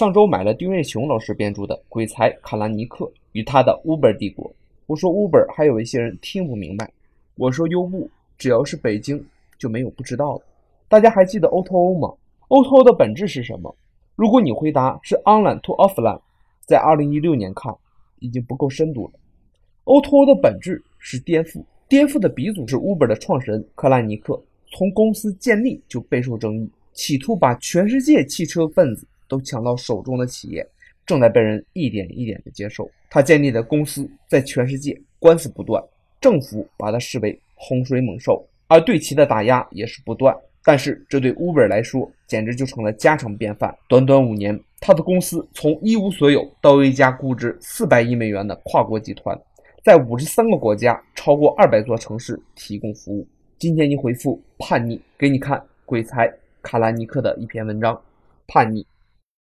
[0.00, 4.48] 上周买了丁瑞雄老师编著的《鬼才卡拉尼克与他的 Uber 帝国》。
[4.86, 6.90] 我说 Uber 还有一些人听不明白，
[7.36, 8.08] 我说优步
[8.38, 9.22] 只要是北京
[9.58, 10.44] 就没有不知道的。
[10.88, 12.14] 大家还记得 O2O 吗
[12.48, 13.76] ？O2O 的本质是什么？
[14.16, 16.18] 如果你回答是 Online to Offline，
[16.64, 17.70] 在2016年看
[18.20, 19.12] 已经不够深度了。
[19.84, 24.42] O2O 的本质是颠覆，颠覆的鼻祖是 Uber 的创始人克兰尼克，
[24.72, 30.66] 从公司建立就备受争议，企图把全世界汽车分子都抢到手中的企业，
[31.06, 32.90] 正在被人一点一点的接受。
[33.08, 35.82] 他建立的公司在全世界官司不断，
[36.20, 40.36] 政府把他视为洪水猛兽，而对其的打压也是不断。
[40.62, 43.74] 但是这对 Uber 来说，简直就成了家常便饭。
[43.88, 49.38] 短短五年，他的公司从一无所有到一家估值四百亿美元的跨国集团，
[49.82, 53.26] 在五十三个国家、超过二百座城市提供服务。
[53.58, 56.30] 今天你回复叛逆，给你看鬼才
[56.62, 57.98] 卡拉尼克的一篇文章，
[58.46, 58.86] 叛逆。